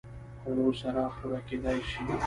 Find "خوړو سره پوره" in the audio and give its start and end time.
0.39-1.39